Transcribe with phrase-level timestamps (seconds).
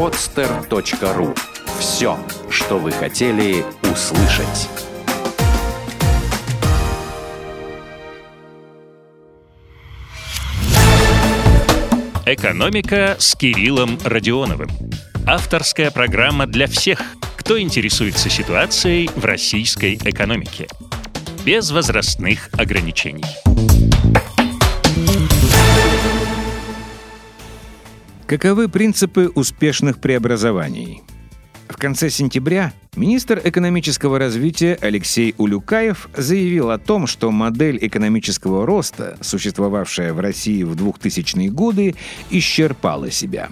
[0.00, 1.38] podster.ru.
[1.78, 4.70] Все, что вы хотели услышать.
[12.24, 14.70] «Экономика» с Кириллом Родионовым.
[15.26, 17.02] Авторская программа для всех,
[17.36, 20.66] кто интересуется ситуацией в российской экономике.
[21.44, 23.49] Без возрастных ограничений.
[28.30, 31.02] Каковы принципы успешных преобразований?
[31.68, 39.18] В конце сентября министр экономического развития Алексей Улюкаев заявил о том, что модель экономического роста,
[39.20, 41.96] существовавшая в России в 2000-е годы,
[42.30, 43.48] исчерпала себя.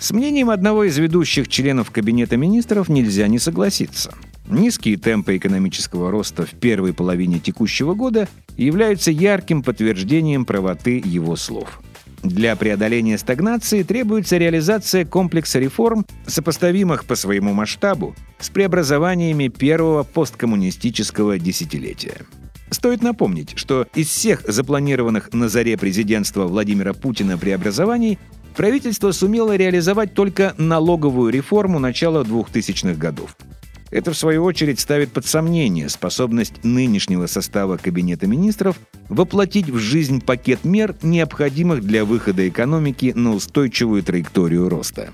[0.00, 4.12] С мнением одного из ведущих членов Кабинета министров нельзя не согласиться.
[4.48, 11.80] Низкие темпы экономического роста в первой половине текущего года являются ярким подтверждением правоты его слов–
[12.22, 21.38] для преодоления стагнации требуется реализация комплекса реформ, сопоставимых по своему масштабу с преобразованиями первого посткоммунистического
[21.38, 22.22] десятилетия.
[22.70, 28.18] Стоит напомнить, что из всех запланированных на заре президентства Владимира Путина преобразований
[28.56, 33.36] правительство сумело реализовать только налоговую реформу начала 2000-х годов–
[33.90, 40.20] это, в свою очередь, ставит под сомнение способность нынешнего состава Кабинета министров воплотить в жизнь
[40.20, 45.10] пакет мер, необходимых для выхода экономики на устойчивую траекторию роста.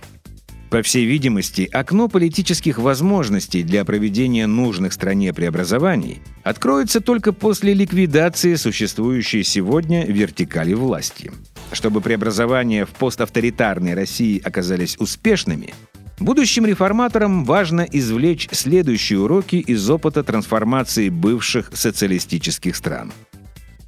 [0.74, 8.56] По всей видимости, окно политических возможностей для проведения нужных стране преобразований откроется только после ликвидации
[8.56, 11.30] существующей сегодня вертикали власти.
[11.70, 15.74] Чтобы преобразования в поставторитарной России оказались успешными,
[16.20, 23.12] Будущим реформаторам важно извлечь следующие уроки из опыта трансформации бывших социалистических стран.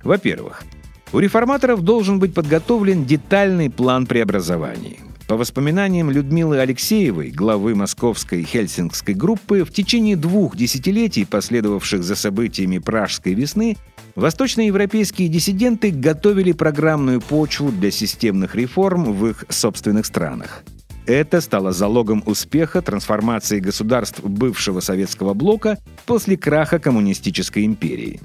[0.03, 0.65] Во-первых,
[1.13, 4.99] у реформаторов должен быть подготовлен детальный план преобразований.
[5.29, 12.79] По воспоминаниям Людмилы Алексеевой, главы московской хельсингской группы, в течение двух десятилетий, последовавших за событиями
[12.79, 13.77] Пражской весны,
[14.15, 20.65] восточноевропейские диссиденты готовили программную почву для системных реформ в их собственных странах–
[21.07, 28.21] это стало залогом успеха трансформации государств бывшего советского блока после краха коммунистической империи.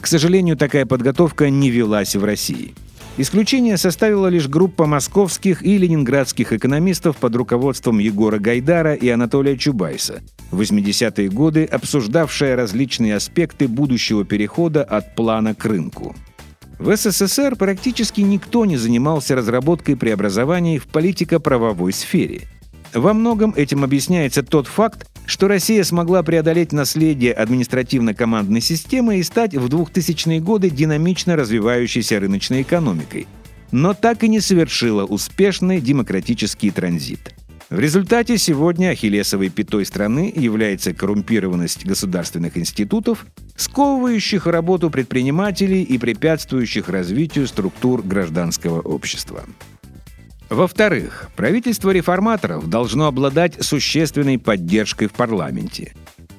[0.00, 2.74] К сожалению, такая подготовка не велась в России.
[3.20, 10.22] Исключение составила лишь группа московских и ленинградских экономистов под руководством Егора Гайдара и Анатолия Чубайса,
[10.52, 16.14] в 80-е годы обсуждавшая различные аспекты будущего перехода от плана к рынку.
[16.78, 22.42] В СССР практически никто не занимался разработкой преобразований в политико-правовой сфере.
[22.94, 29.54] Во многом этим объясняется тот факт, что Россия смогла преодолеть наследие административно-командной системы и стать
[29.54, 33.26] в 2000-е годы динамично развивающейся рыночной экономикой,
[33.72, 37.34] но так и не совершила успешный демократический транзит–
[37.70, 46.88] в результате сегодня ахиллесовой пятой страны является коррумпированность государственных институтов, сковывающих работу предпринимателей и препятствующих
[46.88, 49.44] развитию структур гражданского общества.
[50.48, 55.92] Во-вторых, правительство реформаторов должно обладать существенной поддержкой в парламенте.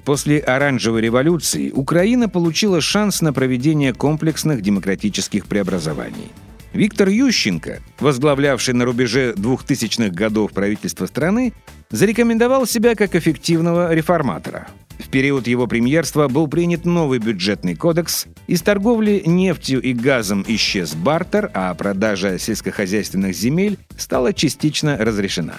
[0.06, 6.32] После оранжевой революции Украина получила шанс на проведение комплексных демократических преобразований–
[6.74, 11.54] Виктор Ющенко, возглавлявший на рубеже 2000-х годов правительство страны,
[11.90, 14.68] зарекомендовал себя как эффективного реформатора.
[15.00, 20.94] В период его премьерства был принят новый бюджетный кодекс, из торговли нефтью и газом исчез
[20.94, 25.56] бартер, а продажа сельскохозяйственных земель стала частично разрешена.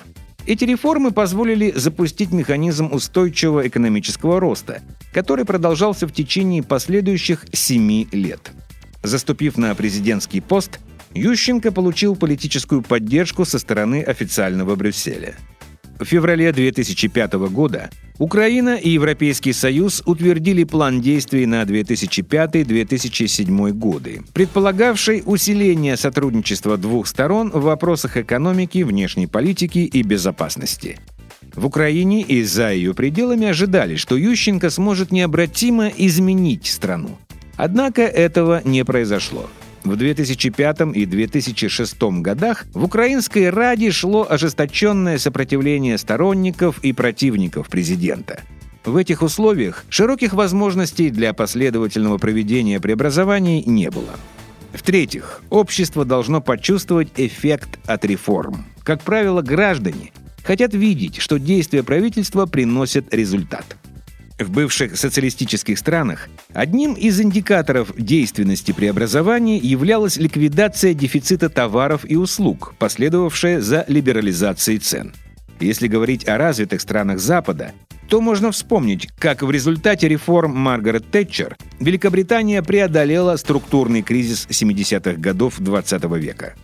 [0.46, 4.82] Эти реформы позволили запустить механизм устойчивого экономического роста,
[5.12, 8.52] который продолжался в течение последующих семи лет.
[9.02, 10.78] Заступив на президентский пост,
[11.14, 15.34] Ющенко получил политическую поддержку со стороны официального Брюсселя.
[15.98, 25.22] В феврале 2005 года Украина и Европейский Союз утвердили план действий на 2005-2007 годы, предполагавший
[25.26, 30.98] усиление сотрудничества двух сторон в вопросах экономики, внешней политики и безопасности.
[31.54, 37.18] В Украине и за ее пределами ожидали, что Ющенко сможет необратимо изменить страну.
[37.56, 39.50] Однако этого не произошло–
[39.84, 48.40] в 2005 и 2006 годах в Украинской Раде шло ожесточенное сопротивление сторонников и противников президента.
[48.84, 54.16] В этих условиях широких возможностей для последовательного проведения преобразований не было.
[54.72, 58.64] В-третьих, общество должно почувствовать эффект от реформ.
[58.82, 60.12] Как правило, граждане
[60.44, 63.76] хотят видеть, что действия правительства приносят результат–
[64.40, 72.74] в бывших социалистических странах одним из индикаторов действенности преобразований являлась ликвидация дефицита товаров и услуг,
[72.78, 75.14] последовавшая за либерализацией цен.
[75.60, 77.72] Если говорить о развитых странах Запада,
[78.08, 85.60] то можно вспомнить, как в результате реформ Маргарет Тэтчер Великобритания преодолела структурный кризис 70-х годов
[85.60, 86.54] XX -го века.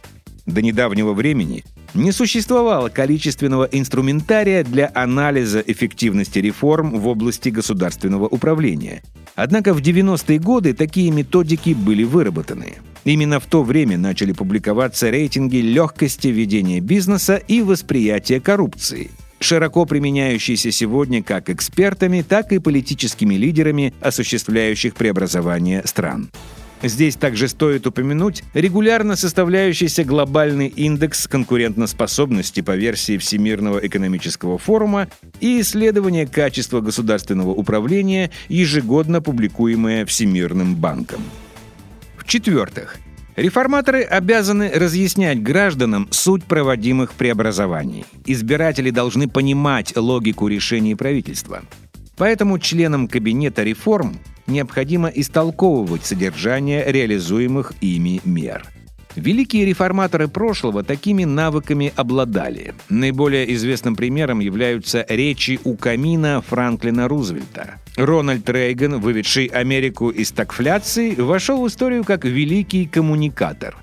[0.47, 1.65] До недавнего времени
[1.97, 9.03] не существовало количественного инструментария для анализа эффективности реформ в области государственного управления.
[9.35, 12.75] Однако в 90-е годы такие методики были выработаны.
[13.05, 19.11] Именно в то время начали публиковаться рейтинги легкости ведения бизнеса и восприятия коррупции–
[19.41, 26.31] широко применяющийся сегодня как экспертами, так и политическими лидерами, осуществляющих преобразование стран.
[26.89, 35.09] Здесь также стоит упомянуть регулярно составляющийся глобальный индекс конкурентоспособности по версии Всемирного экономического форума
[35.41, 41.23] и исследование качества государственного управления, ежегодно публикуемое Всемирным банком.
[42.17, 42.99] В-четвертых,
[43.37, 48.07] Реформаторы обязаны разъяснять гражданам суть проводимых преобразований.
[48.25, 51.61] Избиратели должны понимать логику решений правительства.
[52.17, 58.65] Поэтому членам Кабинета реформ необходимо истолковывать содержание реализуемых ими мер–
[59.17, 62.75] Великие реформаторы прошлого такими навыками обладали.
[62.91, 67.81] Наиболее известным примером являются речи у камина Франклина Рузвельта.
[67.97, 73.77] Рональд Рейган, выведший Америку из стагфляции, вошел в историю как великий коммуникатор.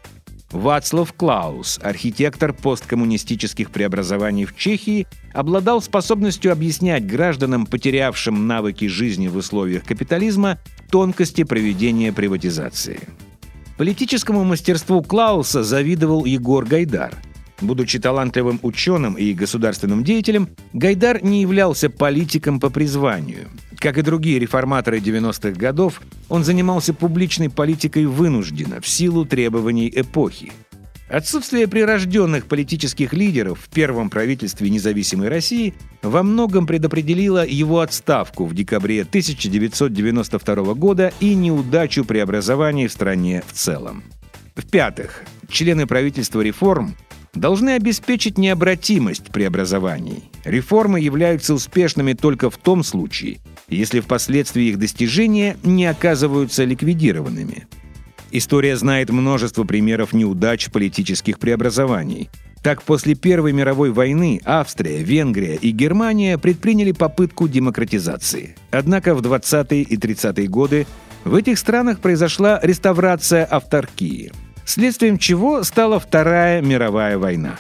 [0.54, 9.36] Вацлав Клаус, архитектор посткоммунистических преобразований в Чехии, обладал способностью объяснять гражданам, потерявшим навыки жизни в
[9.36, 10.60] условиях капитализма,
[10.92, 13.00] тонкости проведения приватизации.
[13.78, 17.16] Политическому мастерству Клауса завидовал Егор Гайдар.
[17.64, 23.50] Будучи талантливым ученым и государственным деятелем, Гайдар не являлся политиком по призванию.
[23.80, 30.52] Как и другие реформаторы 90-х годов, он занимался публичной политикой вынужденно, в силу требований эпохи–
[31.14, 38.56] Отсутствие прирожденных политических лидеров в первом правительстве независимой России во многом предопределило его отставку в
[38.56, 44.04] декабре 1992 года и неудачу преобразований в стране в целом.
[44.56, 46.96] В-пятых, члены правительства реформ
[47.34, 50.30] должны обеспечить необратимость преобразований.
[50.44, 57.68] Реформы являются успешными только в том случае, если впоследствии их достижения не оказываются ликвидированными–
[58.36, 62.32] История знает множество примеров неудач политических преобразований.
[62.64, 68.56] Так, после Первой мировой войны Австрия, Венгрия и Германия предприняли попытку демократизации.
[68.72, 70.88] Однако в 20-е и 30-е годы
[71.24, 74.32] в этих странах произошла реставрация авторкии,
[74.70, 77.58] следствием чего стала Вторая мировая война.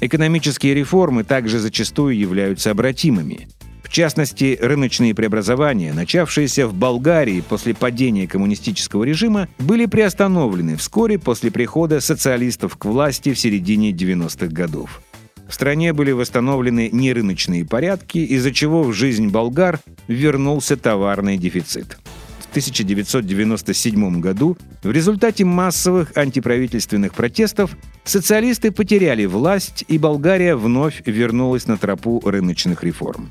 [0.00, 3.48] Экономические реформы также зачастую являются обратимыми–
[3.92, 11.50] в частности, рыночные преобразования, начавшиеся в Болгарии после падения коммунистического режима, были приостановлены вскоре после
[11.50, 15.02] прихода социалистов к власти в середине 90-х годов.
[15.46, 19.78] В стране были восстановлены нерыночные порядки, из-за чего в жизнь болгар
[20.08, 21.98] вернулся товарный дефицит.
[22.52, 31.66] В 1997 году в результате массовых антиправительственных протестов социалисты потеряли власть, и Болгария вновь вернулась
[31.66, 33.30] на тропу рыночных реформ.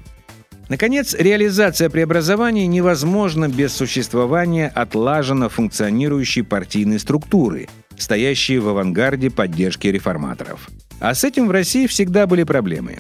[0.69, 7.69] Наконец, реализация преобразований невозможна без существования отлаженно функционирующей партийной структуры,
[7.99, 10.67] стоящей в авангарде поддержки реформаторов.
[10.99, 12.97] А с этим в России всегда были проблемы.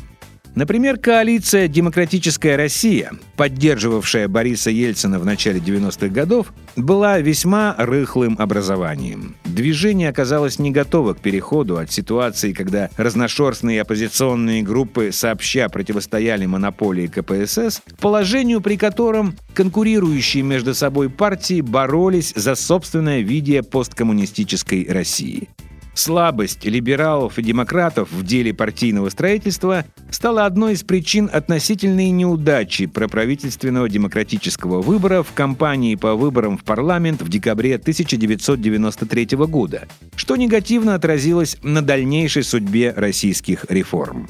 [0.53, 9.35] Например, коалиция «Демократическая Россия», поддерживавшая Бориса Ельцина в начале 90-х годов, была весьма рыхлым образованием.
[9.45, 17.07] Движение оказалось не готово к переходу от ситуации, когда разношерстные оппозиционные группы сообща противостояли монополии
[17.07, 25.49] КПСС, к положению, при котором конкурирующие между собой партии боролись за собственное видение посткоммунистической России.
[25.93, 33.89] Слабость либералов и демократов в деле партийного строительства стала одной из причин относительной неудачи проправительственного
[33.89, 41.57] демократического выбора в кампании по выборам в парламент в декабре 1993 года, что негативно отразилось
[41.61, 44.27] на дальнейшей судьбе российских реформ.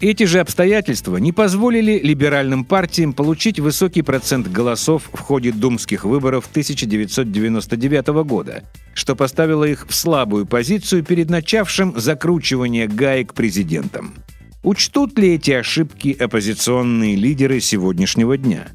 [0.00, 6.48] Эти же обстоятельства не позволили либеральным партиям получить высокий процент голосов в ходе думских выборов
[6.50, 14.14] 1999 года, что поставило их в слабую позицию перед начавшим закручивание гаек президентом.
[14.62, 18.68] Учтут ли эти ошибки оппозиционные лидеры сегодняшнего дня?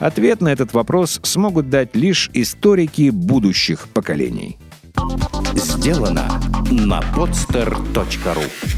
[0.00, 4.58] Ответ на этот вопрос смогут дать лишь историки будущих поколений.
[5.54, 8.77] Сделано на podster.ru